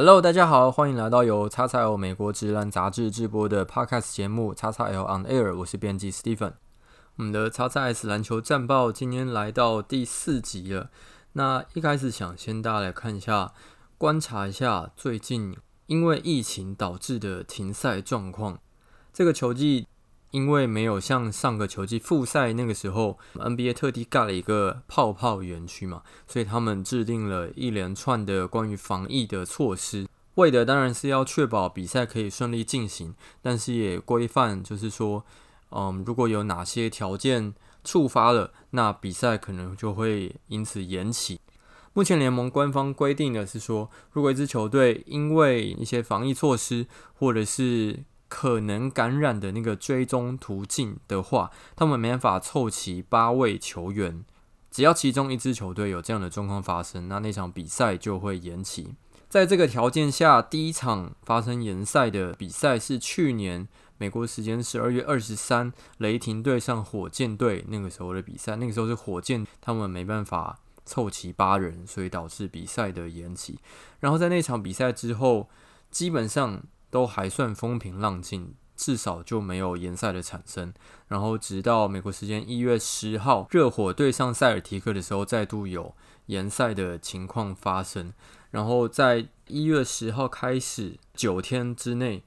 [0.00, 6.52] Hello，大家好，欢迎来到由 XXL 美国职篮杂志制播的 Podcast 节目 XXL On Air，我是编辑 Stephen。
[7.16, 10.90] 我们的 XXS 篮球战报今天来到第四集了。
[11.32, 13.52] 那一开始想先大家来看一下，
[13.98, 18.60] 观察一下最近因为疫情导致的停赛状况。
[19.12, 19.88] 这个球季
[20.30, 35.24] 因为没有像上个球季复赛那个时候，NBA 特地盖了一个泡泡园区嘛，所以他们制定了一连串的关于防疫的措施，为的当然是要确保比赛可以顺利进行，但是也规范就是说。
[35.70, 37.52] 嗯，如果有哪些条件
[37.84, 41.38] 触发了，那比赛可能就会因此延期。
[41.92, 54.24] 目前联盟官方规定的是说，如果一支球队因为一些防疫措施，或者是可能感染的那个追踪途径的话，他们没办法凑齐八位球员。
[54.70, 58.94] 只要其中一支球队有这样的状况发生，那那场比赛就会延期。
[59.28, 63.68] 在这个条件下，第一场发生延赛的比赛是去年。
[64.00, 73.58] 美国时间十二月二十三，雷霆队上火箭队那个时候的比赛，那个时候是火箭他们没办法凑齐八人，所以导致比赛的延期。
[73.98, 75.48] 然后在那场比赛之后，
[75.90, 80.72] 基本上都还算风平浪静，至少就没有延赛的产生。
[81.08, 85.94] 然后直到美国时间一月十号，热火对上塞尔提克的时候，再度有
[86.26, 88.12] 延赛的情况发生。
[88.50, 92.24] 然后在一月十号开始九天之内。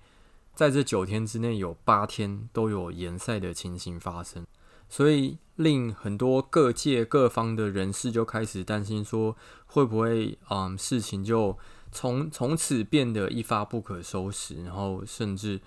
[0.53, 4.45] 在这九天之内，有八天都有延赛的情形发生，
[4.89, 11.57] 所以令很多各界各方的人士就开始担心说，会不会嗯事情就
[11.91, 15.61] 从从此变得一发不可收拾，然后甚至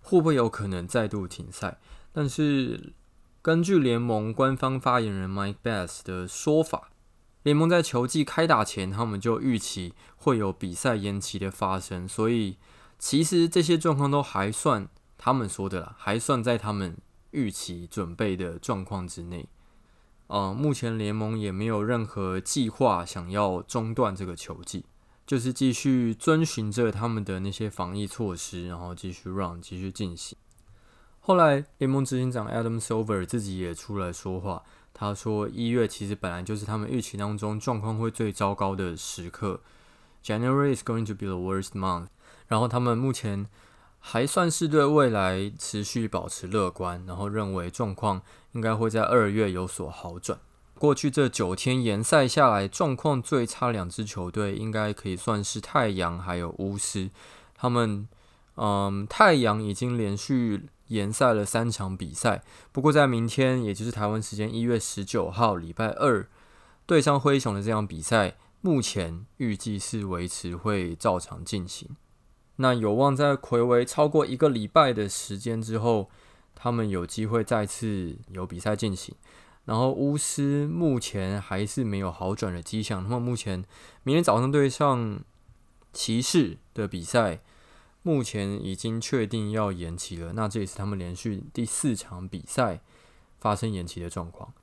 [0.00, 1.78] 会不会有可能再度停赛？
[2.12, 2.92] 但是
[3.42, 6.90] 根据联盟官方发言人 Mike Bass 的说法，
[7.42, 12.56] 联盟在球季开打前，他们就预期会有比赛延期的发生，所以。
[12.98, 14.88] 其实这些状况都还算
[15.18, 16.96] 他们说的啦，还算在他们
[17.32, 19.46] 预期准备的状况之内。
[20.28, 24.86] 呃，目前联盟也没有任何计划想要中断这个球季，
[25.26, 30.38] 就是继续遵循着他们的那些防疫措施，然后继续让继续进行。
[31.18, 34.62] 后来联盟执行长 Adam Silver 自己也出来说话，
[34.94, 39.60] 他说一月其实本来就是他们预期当中状况会最糟糕的时刻
[40.24, 42.06] ，January is going to be the worst month。
[42.46, 43.48] 然后他们目前
[43.98, 48.22] 还算是对未来持续保持乐观，然后认为状况
[48.52, 50.38] 应该会在二月有所好转。
[50.78, 57.10] 过去这九天延赛下来，状况最差两支球队应该可以算是太阳还有巫师。
[57.54, 58.06] 他们，
[58.56, 62.42] 嗯，太阳已经连续延赛了三场比赛，
[62.72, 66.28] 不过在明天，也就是台湾时间一月十九号礼拜二
[66.84, 71.88] 对上灰熊的这场比赛，目前预计是维持会照常进行。
[72.56, 76.10] 那有望在魁违超过一个礼拜的时间之后，
[76.54, 79.14] 他们有机会再次有比赛进行。
[79.66, 83.02] 然后巫师目前还是没有好转的迹象。
[83.02, 83.62] 那么目前
[84.02, 85.20] 明天早上对上
[85.92, 87.40] 骑士的比赛，
[88.02, 90.32] 目前已经确定要延期了。
[90.32, 92.80] 那这也是他们连续第四场比赛
[93.38, 94.54] 发生延期的状况。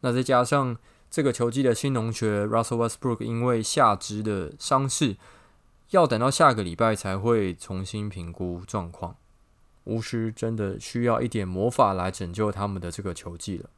[0.00, 0.76] 那再加上
[1.10, 5.16] 这个球季的新同学 Russell Westbrook 因为下肢的伤势。
[5.90, 9.16] 要等到下个礼拜才会重新评估状况。
[9.84, 13.70] 巫师真的需要一点魔法来拯救他们的这个球季了。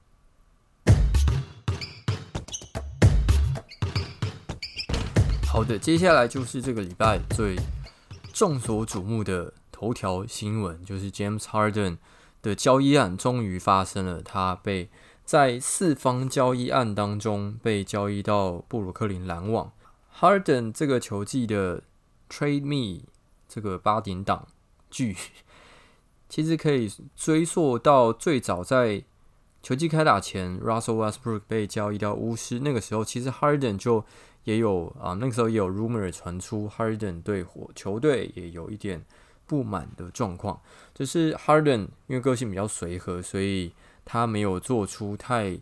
[5.58, 7.56] 好的，接下来就是这个礼拜最
[8.32, 11.98] 众所瞩目的头条新闻，就是 James Harden
[12.40, 14.22] 的交易案终于发生了。
[14.22, 14.88] 他被
[15.24, 19.72] 在四方交易案当中被交易到布鲁克林篮网。
[20.20, 21.82] Harden 这个球季的。
[22.30, 23.06] Trade Me
[23.48, 24.46] 这个八点档
[24.90, 25.16] 剧，
[26.28, 29.02] 其实可以追溯到最早在
[29.60, 34.04] 球季开打前，Russell Westbrook 被交易到巫师那个时候，其实 Harden 就
[34.48, 39.04] 也有啊，那个时候也有 rumor 传出，Harden 对火球队也有一点
[39.46, 40.58] 不满的状况。
[40.94, 43.74] 就是 Harden 因为个性比较随和，所以
[44.06, 45.54] 他没有做出太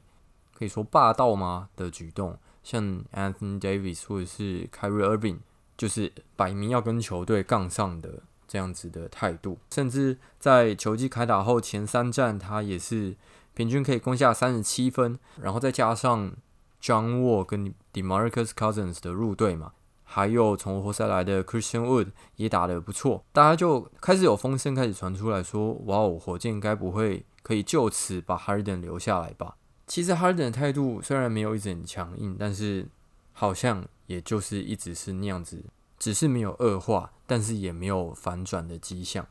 [0.56, 5.38] 可以说霸道吗的举动，像 Anthony Davis 或者是 Kyrie Irving。
[5.76, 13.14] 就是摆明要跟球队杠上的这样子的态度，甚至在球季开打后前三战，他也是
[13.52, 16.32] 平均可以攻下三十七分，然后再加上
[16.80, 19.72] John Wall 跟 DeMarcus Cousins 的入队嘛，
[20.04, 29.56] 还有从活塞来的 Christian Wood 也打得不错，大家就开始有风声开始传出来说，哇哦，火箭该不会可以就此把 Harden 留下来吧？
[29.86, 32.86] 其实 Harden 的态度虽然没有一直很强硬，但是
[33.32, 35.64] 好像也就是一直是那样子，
[35.98, 39.26] 只是没有恶化，但是也没有反转的迹象。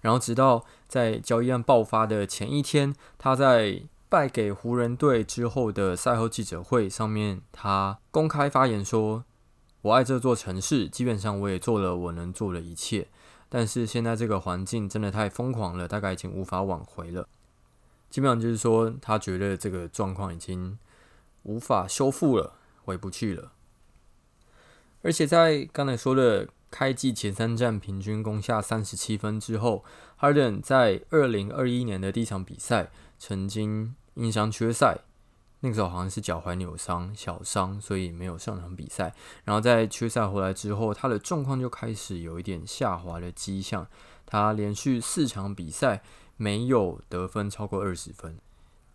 [0.00, 9.24] 然后直到在交易案爆发的前一天，他在败给湖人队之后的赛后记者会上面，他公开发言说
[9.82, 13.08] ：“我爱这座城市，基本上我也做了我能做的一切，
[13.48, 17.28] 但是现在这个环境真的太疯狂了，大概已经无法挽回了。
[18.08, 20.78] 基本上就是说，他觉得这个状况已经
[21.42, 22.54] 无法修复了，
[22.84, 23.52] 回不去了。
[25.02, 29.82] 而且在刚才说的。”开季前三战平均攻下三十七分之后
[30.16, 34.98] 哈登在二零二一年的第一场比赛曾经因伤缺赛，
[35.60, 39.14] 那个时候好像是脚踝扭伤，小伤，所以没有上场比赛。
[39.44, 43.86] 然后在缺赛回来之后，他的状况就开始有一点下滑的迹象。
[44.24, 46.02] 他连续四场比赛
[46.36, 48.38] 没有得分超过二十分，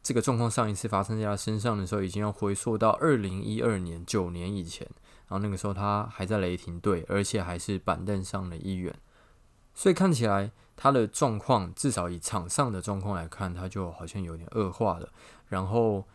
[0.03, 4.87] 这个状况上一次发生在他身上的时候，已经要回溯到二零一二年，九年以前。
[5.27, 8.93] 然后那个时候他还在雷霆队，而且还是板凳上的一员，
[9.73, 15.09] 所以看起来他的状况，至少以场上的状况来看，他就好像有点恶化了。
[15.49, 16.05] 然后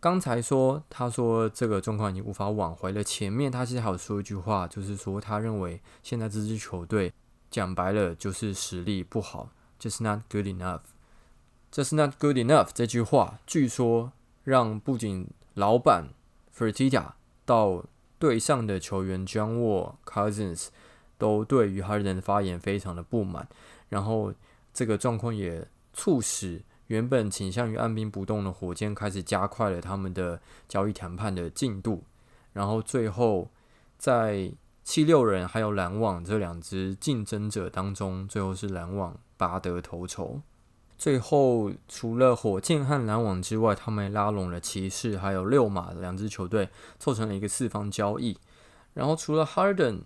[0.00, 7.12] 刚才说他说这个状况已经无法挽回了，前面他其实还有说一句话，就是说他认为现在这支球队
[7.50, 9.50] 讲白了就是实力不好
[9.80, 14.12] ，just not good enough，just not good enough 这句话，据说
[14.44, 16.10] 让不仅老板
[16.52, 17.14] f e r t i t a
[17.44, 17.84] 到
[18.18, 20.68] 队上的球员 John Wall、Cousins
[21.18, 23.46] 都对于 Harden 的发言非常的不满，
[23.88, 24.32] 然后
[24.72, 32.04] 这个状况也促使原本倾向于按兵不动的火箭开始加快了他们的交易谈判的进度，
[32.52, 33.50] 然后最后
[33.98, 34.52] 在
[34.84, 40.40] 七六人还有篮网这两支竞争者当中，最后是篮网拔得头筹。
[40.98, 48.38] 最后，除了火箭和篮网之外，他们拉拢了骑士还有六马两支球队，凑成了一个四方交易。
[48.94, 50.00] 然后，除了 Harden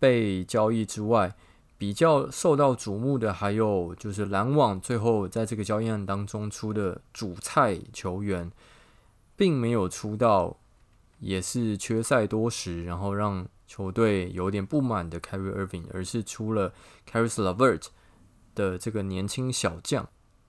[0.00, 1.32] 被交易之外，
[1.78, 8.50] 比较受到瞩目的还有就是篮网最后在这个交易案当中出的主菜球员，
[9.36, 10.56] 并没有出到
[11.20, 16.72] 也是缺赛多时，然后让球队有点不满的 Kyrie Irving，而是出了
[17.08, 17.86] Caris LeVert。
[18.52, 20.06] 的这个年轻小将，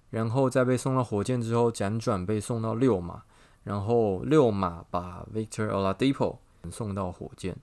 [0.09, 3.21] 然后在被送到火箭之后，辗转被送到六马，
[3.63, 6.39] 然后六马把 Victor Oladipo
[6.71, 7.55] 送到火箭。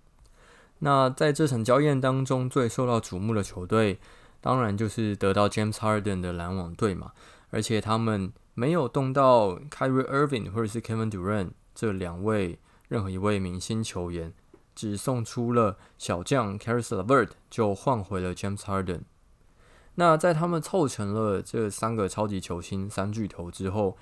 [0.80, 3.98] 那在这场交易当中，最受到瞩目的球队，
[4.40, 7.12] 当然就是得到 James Harden 的篮网队嘛。
[7.50, 12.58] 而且他们没有动到 Kyrie Irving 或者是 Kevin Durant 这两位
[12.88, 14.32] 任何一位明星球员，
[14.74, 19.00] 只送出了小将 Caris LeVert，就换回了 James Harden。
[19.94, 23.96] 那在他们凑成了这三个超级球星三巨头之后，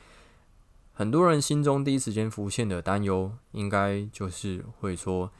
[0.92, 5.30] 很多人心中第一时间浮现的担忧，应该就是会说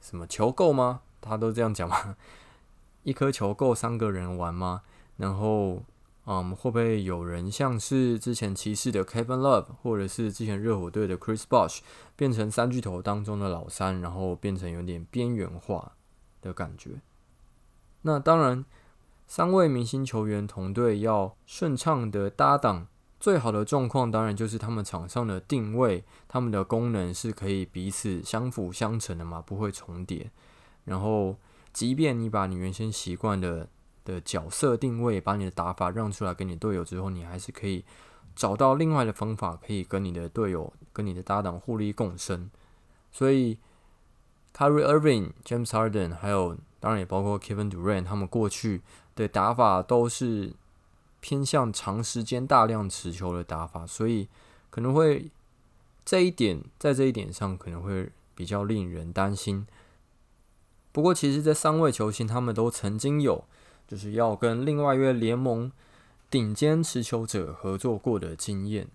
[0.00, 1.02] 什么球够吗？
[1.20, 2.16] 他都这样讲吗？
[3.04, 4.82] 一颗球够三个人玩吗？
[5.16, 5.82] 然后，
[6.26, 11.80] 嗯，会不会有人像是之前骑士的 Kevin Love，或者是之前热火队的 Chris Bosh，
[12.16, 15.92] 变成三巨头当中的老三，然后变成有点边缘化
[16.40, 17.00] 的感觉？
[18.02, 18.64] 那当然。
[19.32, 22.88] 三位明星球员同队要顺畅的搭档，
[23.20, 30.30] 最好的状况当然就是他们场上的定位，他们的功能是可以彼此相辅相成的嘛，不会重叠。
[30.86, 31.36] 然后，
[31.72, 33.68] 即便你把你原先习惯的
[34.04, 37.84] 的角色定位，把你的打法让出来给你队友之后，你还是可以
[38.34, 42.50] 找到另外的方法，可以跟你的队友、跟你的搭档互利共生。
[43.12, 43.58] 所以
[44.56, 48.80] ，Kyrie Irving、James Harden，还有当然也包括 Kevin Durant，他们过去。
[49.16, 50.54] 的打法都是
[51.20, 54.28] 偏向长时间、大量持球的打法，所以
[54.70, 55.30] 可能会
[56.04, 59.66] 这一点在这一点上可能会比较令人担心。
[60.92, 63.44] 不过，其实这三位球星他们都曾经有
[63.86, 65.70] 就是要跟另外一位联盟
[66.28, 68.88] 顶尖持球者合作过的经验，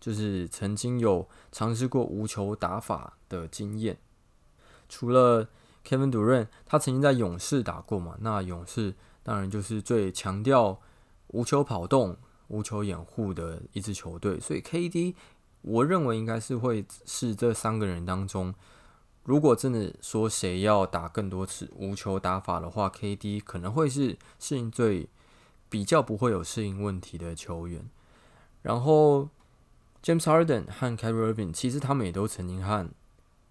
[0.00, 3.98] 就是曾经有尝试过无球打法的经验。
[4.88, 5.48] 除了
[5.86, 8.16] Kevin Durant，他曾经在勇士打过嘛？
[8.20, 8.94] 那勇士。
[9.24, 10.80] 当然，就是最强调
[11.32, 12.16] 无球跑动、
[12.48, 14.40] 无球掩护的一支球队。
[14.40, 15.14] 所以，KD，
[15.60, 18.54] 我认为应该是会是这三个人当中，
[19.24, 25.08] 如果真的说谁要打更多次无球打法的话，KD 可能会是适应最
[25.68, 27.88] 比较不会有适应问题的球员。
[28.62, 29.28] 然后
[30.02, 32.88] ，James Harden 和 Kyrie Irving，其实他们也都曾经和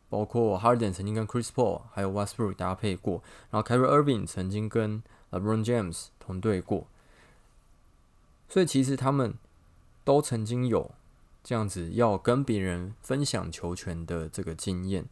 [0.10, 6.88] 包括 Harden 曾经跟 Chris Paul 还有 Westbrook 搭配过，然后 Kyrie Irving 曾经跟 LeBron James 同队过，
[8.52, 9.34] 所以其实他们
[10.04, 10.92] 都曾经有
[11.42, 15.06] 这样子要跟别人分享球权的这个经验。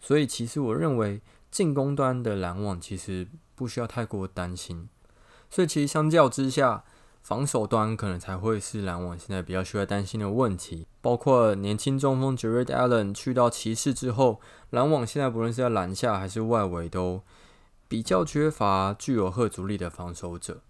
[0.00, 1.20] 所以，其实我认为
[1.52, 4.88] 进攻端的篮网其实不需要太过担心。
[5.48, 6.82] 所以，其实相较之下，
[7.22, 10.88] 防守端可能才会是篮网现在比较需要担心的问题。
[11.00, 14.40] 包括年轻中锋 Jarrett Allen 去到骑士之后，
[14.70, 17.22] 篮网现在不论是在篮下还是外围都
[17.86, 20.62] 比较缺乏具有吓阻力的防守者。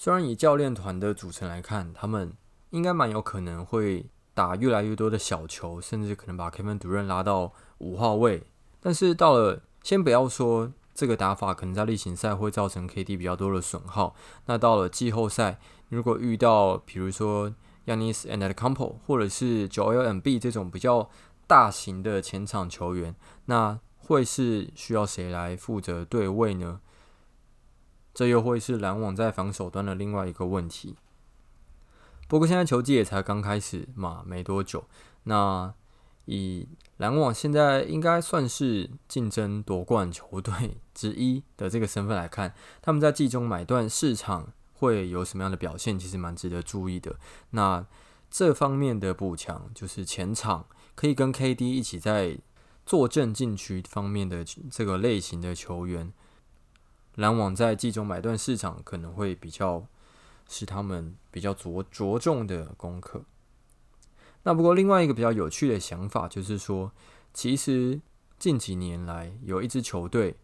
[0.00, 2.32] 虽然以教练团的组成来看，他们
[2.70, 8.44] 应该蛮有可能会打越来越多的小球，甚至可能把 Kevin Durant 拉到五号位。
[8.80, 14.14] 但是到了，先不要说这个打法可能在例行赛会造成 KD 比较多的损耗，
[14.46, 17.52] 那到了季后赛，如果遇到比如说
[17.84, 21.10] Giannis Antetokounmpo 或者是 Joel m b 这种比较
[21.48, 26.80] 大型的前场球员，那会是需要谁来负责对位呢？
[28.18, 30.96] 这又会是篮网在防守端的另外一个问题。
[32.26, 34.88] 不过现在球季也才刚开始嘛，没多久。
[35.22, 35.72] 那
[36.24, 40.52] 以篮网现在应该算是竞争夺冠球队
[40.92, 47.14] 之一的这个身份来看，他们在季中买断市场会有什么样的表现，其实蛮值得注意的。
[47.50, 47.86] 那
[48.28, 52.36] 这方面的补强，就是前场可以跟 KD 一起在
[52.84, 56.12] 坐镇禁区方面的这个类型的球员，
[57.18, 59.86] 篮网在季中买断市场可能会比较。
[60.50, 63.22] 是他们比较着着重的功课。
[64.44, 66.90] 那不过另外一个比较有趣的想法就是说，
[67.34, 68.00] 其实
[68.38, 70.36] 近几年来有一支球队，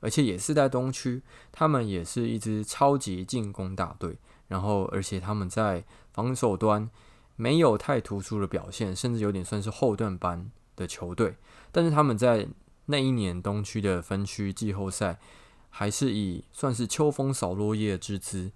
[0.00, 4.16] 而且也是在东区，他们也是一支超级进攻大队。
[4.48, 6.88] 然后，而且他们在防守端
[7.36, 11.36] 没有太突出的表现，甚至有点算是后段班的球队。
[11.70, 12.48] 但是他们在
[12.86, 15.20] 那一年东区的分区季后赛，
[15.74, 18.52] 还是以算是秋风扫落叶之姿。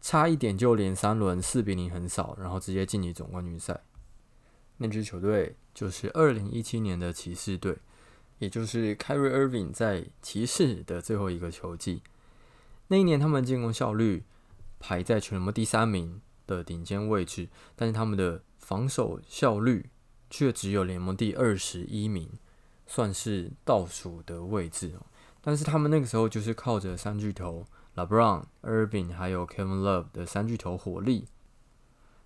[0.00, 3.82] 差一点就连三轮四比零横扫，然后直接晋级总冠军赛。
[4.76, 7.78] 那支球队就是二零一七年的骑士队，
[8.38, 12.02] 也就是 k y r i Irving 在骑士的最后一个球季。
[12.88, 14.24] 那一年他们进攻效率
[14.78, 19.88] 排在全联盟第三名的顶尖位置，但是他们的防守效率
[20.28, 22.30] 却只有联盟第二十一名，
[22.86, 24.92] 算是倒数的位置。
[25.44, 27.66] 但是他们那个时候就是靠着三巨头。
[27.94, 31.28] LeBron、Irving 还有 Kevin Love 的三巨头火力，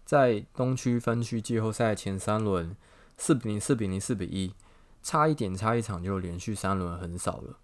[0.02, 2.74] 在东区分区季后赛前三轮，
[3.18, 4.54] 四比零、四比零、四比一，
[5.02, 7.58] 差一点差一场就连续三轮横扫了。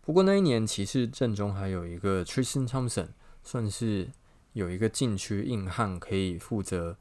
[0.00, 3.10] 不过那一年骑士阵中还有一个 Tristan Thompson，
[3.44, 4.10] 算是
[4.54, 6.96] 有一个禁区硬汉可以负责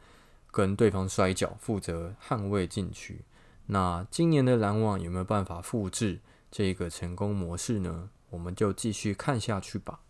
[0.51, 3.25] 跟对方摔跤，负责捍卫禁区。
[3.65, 6.19] 那今年的篮网有没有办法复制
[6.51, 8.09] 这个成功模式呢？
[8.29, 10.01] 我们就继续看下去吧。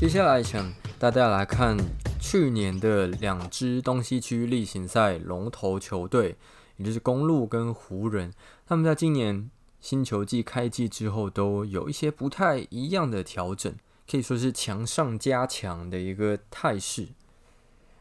[0.00, 1.76] 接下来，想大家来看
[2.18, 6.36] 去年的两支东西区例行赛龙头球队，
[6.76, 8.34] 也就是公鹿跟湖人。
[8.66, 9.48] 他们在今年
[9.80, 13.72] 新球季开季之后，都有一些不太一样的调整，
[14.10, 17.10] 可以说是强上加强的一个态势。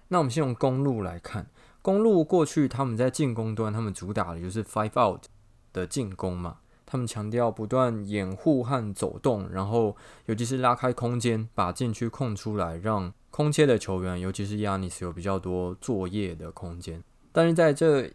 [0.07, 5.23] 那我们先用公鹿来看，公路过去他们在进攻端，他们主打的就是 five out
[5.73, 6.57] 的进攻嘛。
[6.85, 9.95] 他们强调不断掩护和走动，然后
[10.25, 17.03] 尤其是拉开空间，把禁区空出来，让空切的球员，尤其是亚尼斯有比较多作业的空间。
[17.31, 18.11] 但是在这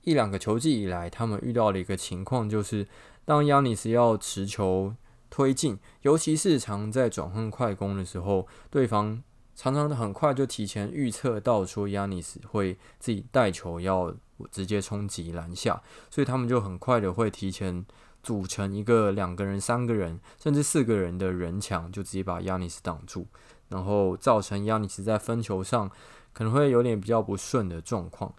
[0.00, 2.88] 一两个球季以来，他们遇到了一个情况，就是
[3.26, 4.94] 当亚尼斯要持球
[5.28, 9.22] 推进，尤其是常在转换快攻的时候，对方
[9.54, 14.14] 常常很快就提前预测到说亚尼斯会自己带球要
[14.50, 17.84] 直接冲击篮下，所以他们就很快的会提前。
[18.24, 23.26] 组成一个两个人、三个人，甚至四个人的人墙，就直接把亚尼斯挡住，
[23.68, 25.90] 然后造成亚尼斯在分球上
[26.32, 28.32] 可能会有点比较不顺的状况。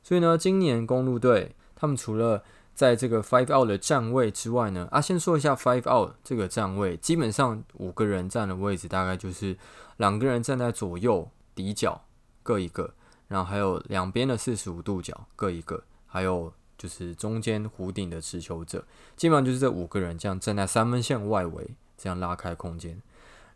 [0.00, 9.56] 所以呢，今年公路队他们除了在这个 five out 的站位之外呢，啊，先说一下 five out 这个站位，基本上五个人站的位置大概就是
[9.96, 12.02] 两个人站在左右底角
[12.42, 12.94] 各一个，
[13.28, 16.52] 然后还有两边的四十五度角各一个，还有。
[16.78, 23.00] 就是中间弧顶的持球者，基本上就是这五个人这样站在三分线外围，这样拉开空间。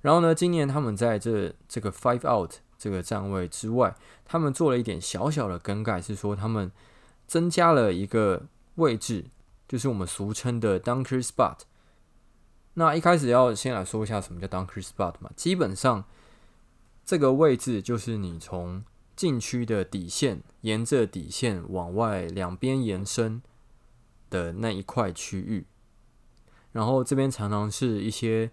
[0.03, 6.71] 然后呢，今年他们在这这个 five out 这个站位之外，他们做了一点小小的更改，是说他们
[7.27, 8.45] 增加了一个
[8.77, 9.27] 位置，
[9.69, 11.59] 就是我们俗称的 dunker spot。
[12.75, 16.05] 那一开始要先来说一下什么叫 dunker spot 嘛，基本上
[17.05, 23.41] 这个位置就是你从禁区的底线，沿着底线往外两边延伸
[24.29, 25.67] 的那一块区域，
[26.73, 28.51] 然后这边常常是一些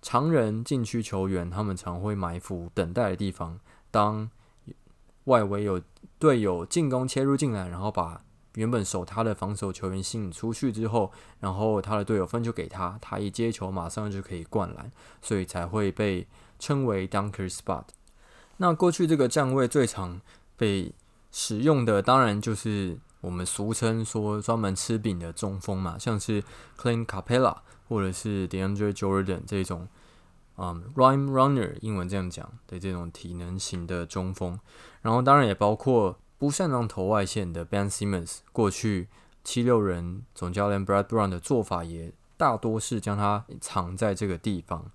[0.00, 3.58] 常人禁区球员他们常会埋伏等待的地方，
[3.90, 4.30] 当
[5.24, 5.82] 外围有
[6.20, 8.22] 队友进攻切入进来，然后把
[8.56, 14.90] 原本守他的防守球员吸引出去之后，然后他的队友分球给他，他一接球马上就可以灌篮，
[15.22, 16.26] 所以才会被
[16.58, 17.84] 称为 Dunker Spot。
[18.56, 20.20] 那过去这个站位最常
[20.56, 20.92] 被
[21.30, 26.42] 使用的，当然就是我们俗称说专门吃饼的中锋嘛，像是
[26.78, 27.58] Clint Capella
[27.88, 29.86] 或者是 DeAndre Jordan 这种，
[30.56, 34.58] 嗯 rhyme Runner 英文这样讲的这种体能型的中锋，
[35.02, 38.38] 然后当然也包括不擅长投外线的 Ben Simmons。
[38.52, 39.08] 过去
[39.42, 44.90] 七六人总教练 Brad Brown 的做法也大多是将他藏在这个地方。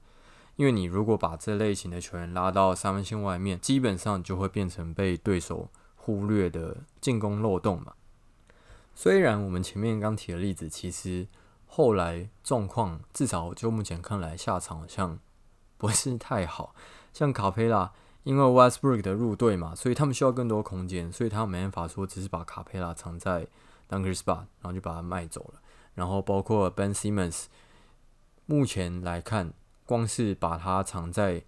[0.57, 7.93] 因为你如果把这类型的球员拉到三分线外面，基本上就会变成被对手忽略的进攻漏洞嘛。
[8.93, 11.25] 虽然我们前面刚提的例子，其实
[11.65, 15.17] 后来状况至少就目前看来下场好像
[15.77, 16.75] 不是太好。
[17.11, 17.91] 像卡佩拉，
[18.23, 23.47] 因为 Westbrook 的入队嘛，所以他们需要更多空间，所以他没办法说只是把卡佩拉藏在
[23.89, 25.61] Dunker Spot，然后就把它卖走了。
[25.95, 27.45] 然后包括 Ben Simmons，
[28.45, 29.53] 目前来看。
[29.83, 31.43] 光是把它藏在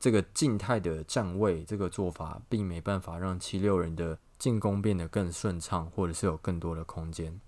[0.00, 7.40] 这个静态的站位，这个做法并没办法让七六人的进攻变得更顺畅，或者是有更多的空间。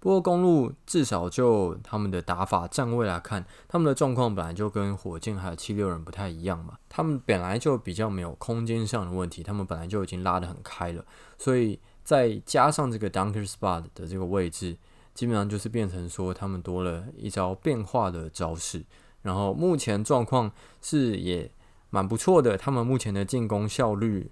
[0.00, 6.78] 不过公路至少就他们的打法站位来看，他们的状况本来就跟火箭还有七六人不太一样嘛。
[6.88, 11.04] 他们本来就比较没有空间上的问题，他们本来就已经拉得很开了，
[11.36, 14.74] 所以再加上这个 Dunker Spot 的这个位置，
[15.12, 18.82] 基本上就是变成说他们多了一招变化的招式。
[19.20, 21.52] 然后目前状况是也
[21.90, 24.30] 蛮不错的，他们目前的进攻效率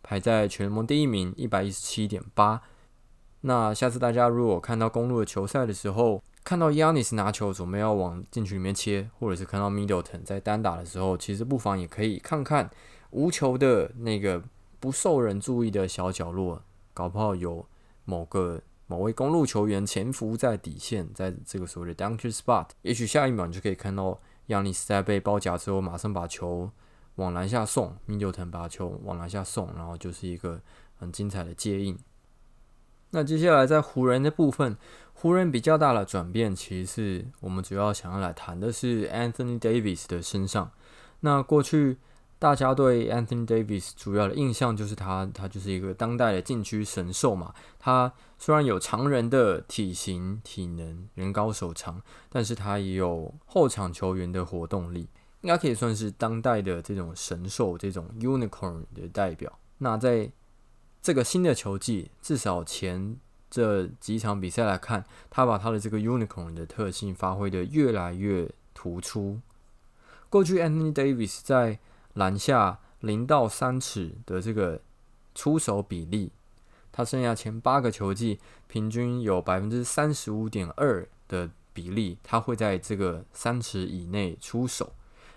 [0.00, 2.62] 排在全联盟第一名，一百一十七点八。
[3.42, 12.70] 那下次大家如果看到公路的球赛的时候，看到 Giannis 拿球准备要往禁区里面切，或者是看到 Middleton 在单打的时候，其实不妨也可以看看
[13.10, 14.42] 无球的那个
[14.80, 17.64] 不受人注意的小角落，搞不好有
[18.04, 24.18] 某个某位公路球员潜伏在底线，在这个所谓的 Dunker Spot，也许下一秒你就可以看到。
[24.48, 26.70] 亚尼斯在被包夹之后，马上把球
[27.16, 30.58] 往篮下送，，Middleton 把球往篮下送，然后就是一个
[30.96, 31.98] 很精彩的接应。
[33.10, 34.76] 那接下来在湖人的部分，
[35.14, 40.70] 湖人比较大的转变，其实是我们主要想要来谈的是 Anthony Davis 的身上。
[41.20, 41.98] 那过去。
[42.40, 47.52] 大家对 Anthony Davis 主要的印象就是他，他就是一个当代的禁区神兽嘛。
[47.80, 55.08] 他虽然有常人的体型、体能，人高手长，但是他也有后场球员的活动力，
[55.40, 59.58] 应该可以算是当代的这种神兽、这种 unicorn 的代表。
[59.78, 60.30] 那在
[61.00, 63.16] 这个新的球季，至少前
[63.50, 69.40] 这几场比赛来看，他把他的这个 unicorn 的特性发挥得越来越突出。
[70.28, 71.78] 过去 Anthony Davis 在
[72.14, 74.80] 篮下零到三尺的这个
[75.34, 76.30] 出手比例，
[76.92, 84.92] 他生涯前八个球季平均有百分之三十五点二的比例，他会在这个三尺以内出手。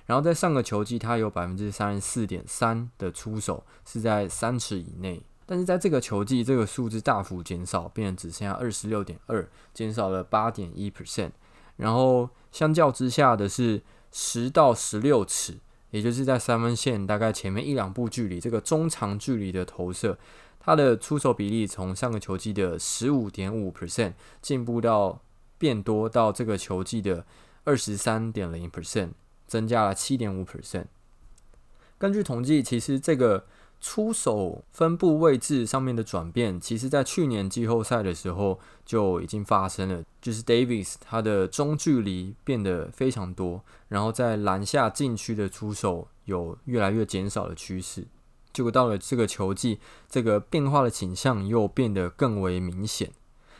[0.07, 11.31] 然后在上个球季，他有百分之三十四点三的出手是在三尺以内，但是在这个球季，这个数字大幅减少，变成只剩下二十六点二，减少了八点一 percent。
[11.75, 13.81] 然后相较之下的是
[14.13, 15.59] 十到十六尺。
[15.89, 20.17] 也就是在三分线大概前面一两步距离，这个中长距离的投射，
[20.57, 25.19] 它的出手比例从上个球季的十五点五 percent 进步到
[25.57, 27.25] 变多到这个球季的
[27.65, 29.09] 二十三点零 percent，
[29.45, 30.85] 增加了七点五 percent。
[31.97, 33.45] 根据统计，其实这个。
[33.81, 40.03] 出手分布位置上面的转变，其实在去年季后赛的时候就已经发生了。
[40.21, 48.07] 就是 Davis 他的中距离变得非常多，然后在篮下禁区的出手有越来越减少的趋势。
[48.53, 53.11] 结果到了这个球季，这个变化的倾向又变得更为明显。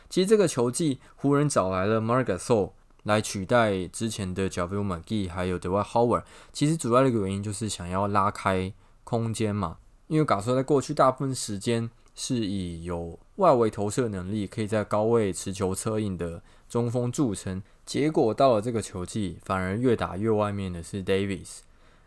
[0.08, 9.78] 其实这个球季湖人找来了 Marc Gasol 来取代之前的 JaVale McGee 还有 Dwight Howard，其实主要的一个原因就是想要拉开空间嘛。
[10.08, 17.62] 因为戈登在过去大部分时间是以有外围投射能力，可以在高位持球策应的中锋著称。
[17.86, 21.60] 结果到了这个球季，反而越打越外面的是 Davis。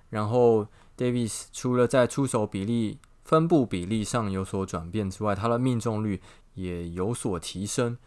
[0.10, 6.22] 然后 Davis 除了在出手比例分布比例上有所转变之外，他的命中率
[6.54, 7.98] 也有所提升。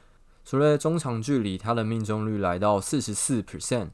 [0.45, 3.91] 除了中长距离，他的命中率来到四十四 percent，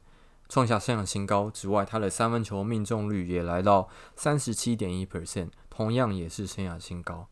[0.47, 5.49] 创下生涯新高之外，他的三分球命中率也来到三十七点一 percent。
[5.75, 7.27] 同样也是生涯新高。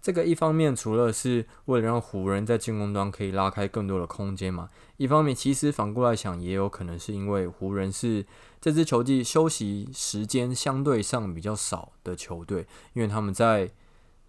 [0.00, 8.26] 这个一方面除了是为了让湖人，在进攻端可以拉开更多的空间嘛，一方面其实反过来想，也有可能是因为湖人是
[8.60, 13.70] 这支球季休息时间相对上比较少的球队，因为他们在。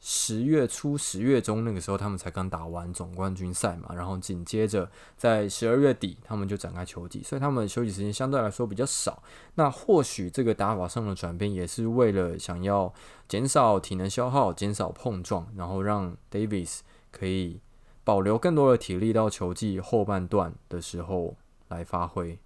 [0.02, 9.22] 十月初、十月中那个时候，他们才刚打完总冠军赛嘛，然后紧接着在十二月底，他们就展开球季，所以他们休息时间相对来说比较少。
[9.56, 12.94] 那或许这个打法上的转变，也是为了想要
[13.28, 16.80] 减少体能消耗、减少碰撞，然后让 Davis
[17.12, 17.60] 可以
[18.06, 21.36] 保留更多的体力到球季后半段的时候
[21.68, 22.40] 来发挥。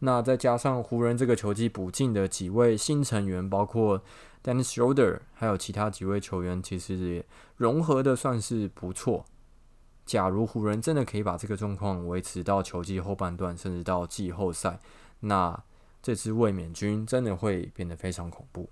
[0.00, 4.02] 那再加上湖人这个球季补进的几位新成员，包括。
[4.42, 7.26] Dennis Schroeder 还有其他几位球员，其实也
[7.56, 9.26] 融合的算是不错。
[10.06, 14.80] 假如湖人真的可以把这个状况维持到球季后半段，甚至到季后赛，
[15.20, 15.62] 那
[16.02, 18.70] 这支卫冕军真的会变得非常恐怖。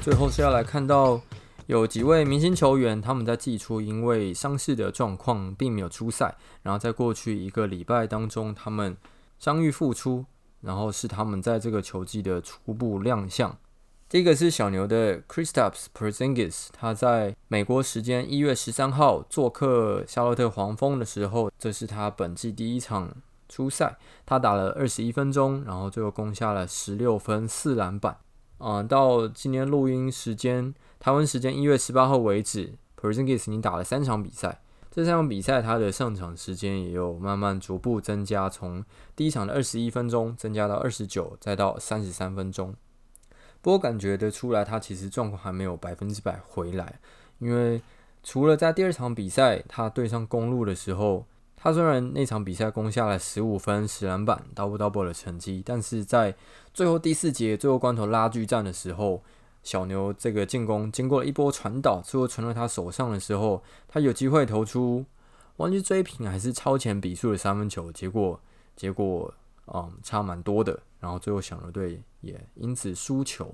[0.00, 1.20] 最后是要来看到
[1.66, 8.96] 有几位明星球员，他们在季初因为伤势的状况并没有出赛，然后在过去一个礼拜当中，他们。
[9.44, 10.24] 伤愈复出，
[10.62, 13.54] 然后是他们在这个球季的初步亮相。
[14.08, 23.14] 第一个是小牛的 Kristaps Porzingis，他在美国时间一月十三号做客夏洛特黄蜂的时候，这是他本季第一场
[23.46, 23.98] 出赛。
[24.24, 28.16] 他打了二十一分钟，然后最后攻下了十六分四篮板。
[28.56, 34.62] 啊、到今天录音时间，台湾时间一月十八号为止，Porzingis 已经打了三场比赛。
[34.94, 38.84] 这场比赛，他的上场时间也有慢慢逐步增加，从
[39.16, 42.72] 第一场的二十一分钟增加到二十九，再到三十三分钟。
[43.60, 47.00] 不过感觉得出来，他其实状况还没有百分之百回来，
[47.40, 47.82] 因为
[48.22, 51.26] 除了在第二场比赛他对上公路的时候，
[51.56, 56.32] 他虽然那场比赛攻下了十五分、十篮板、double double 的成绩，但是在
[56.72, 59.20] 最后第四节最后关头拉锯战的时候。
[59.64, 65.04] 小牛这个进攻经过了一波传导，最后传到他手上的时候，他有机会投出
[65.56, 68.38] 忘记追平还是超前比数的三分球，结果
[68.76, 69.34] 结果
[69.66, 73.52] 嗯差蛮多的，然后最后小牛队也因此输球。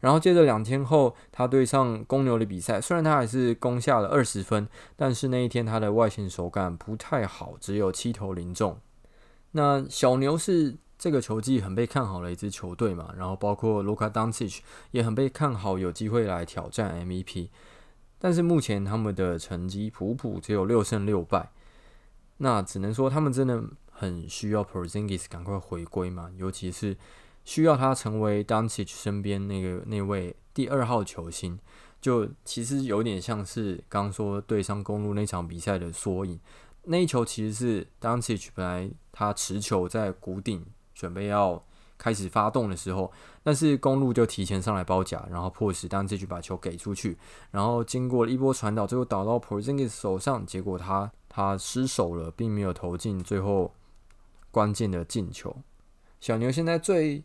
[0.00, 8.78] 然后接着两天后，他对上公牛的比赛，虽然他还是攻下了二十分，但是那一天他的外线手感不太好，只有七投零中。
[9.52, 10.76] 那小牛是。
[10.98, 17.50] 这个球季很被看好的一支球队嘛，然后包括卢卡·东契奇也很被看好，有机会来挑战 MVP。
[18.18, 21.52] 但是目前他们的成绩普普，只有六胜六败。
[22.38, 26.96] 那只能说他们真的很需要 Porzingis 赶快回归嘛，尤其是
[27.44, 31.56] 需要他成为东契奇身边那个那位第二号球星。
[32.00, 36.40] 就其实有点像是刚说对上公路那场比赛的缩影。
[36.84, 40.64] 那一球其实是东契奇本来他持球在谷顶。
[40.98, 41.62] 准备要
[41.96, 43.10] 开始发动的时候，
[43.44, 47.16] 但是公路就提前上来包夹，然后迫使当这局把球给出去，
[47.52, 53.72] 然后经过了一波传导，最后导到 Porzingis 手上，结果他他失手了，并没有投进最后
[54.50, 55.56] 关键的进球。
[56.18, 57.22] 小牛现在最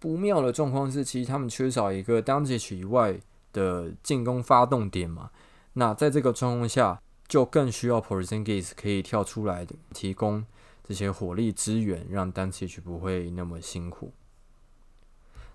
[0.00, 3.16] 不妙的状况是，其实他们缺少一个 Doncic 以外
[3.52, 5.30] 的进攻发动点嘛。
[5.74, 10.44] 那在这个状况下，就更需要 Porzingis 可以跳出来提供。
[10.88, 14.10] 这些火力支援让丹契奇不会那么辛苦。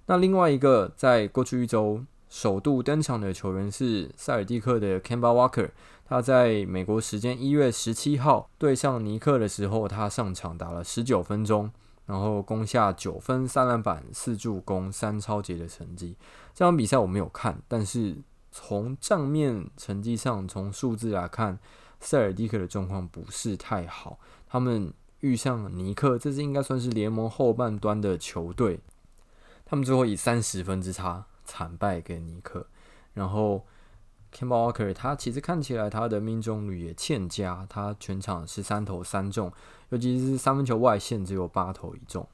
[0.05, 5.71] 那另外一个在过去一周首度登场的球员是塞尔蒂克的 c a m b a Walker，
[6.05, 11.71] 他在美国时间一月十七号对上尼克的时候，他上场打了十九分钟，
[12.05, 16.15] 然后攻下九分、三篮板、四助攻、三抄截的成绩。
[16.53, 18.17] 这场比赛我没有看，但是
[18.51, 21.57] 从账面成绩上，从数字来看，
[21.99, 24.93] 塞尔蒂克的状况不是太好，他们。
[25.23, 28.81] 遇上尼克，这是应该算是联盟后半端的球队。
[29.65, 32.67] 他们最后以三十分之差惨败给尼克。
[33.13, 33.65] 然后
[34.35, 39.49] Kemba Walker 他其实看起来他的命中率也欠佳，他全场是三投三中，
[39.89, 42.27] 尤其是三分球外线只有八投一中。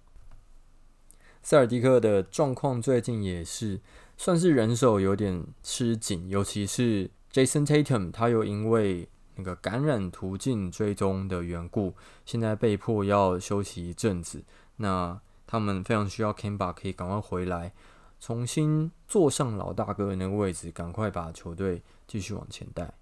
[1.43, 3.80] 塞尔迪克的状况最近也是
[4.17, 9.08] 算是人手有点吃紧，尤其是 Jason Tatum，他又因为
[9.39, 14.43] 那个感染途径追踪的缘故，现在被迫要休息一阵子。
[14.75, 17.71] 那他们非常需要 Kemba 可以赶快回来，
[18.19, 22.93] 重新坐上老大哥的那个位置，赶快把球队继续往前带。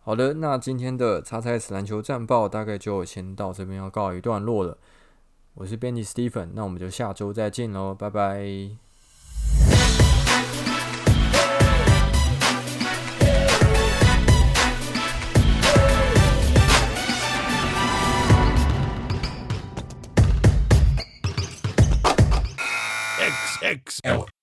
[0.00, 4.78] 好的，那今天的 XXS 篮球战报大概就先到这边要告一段落了。
[5.54, 9.75] 我是编辑 Stephen，那我们就下周再见喽，拜拜。
[24.04, 24.35] XL.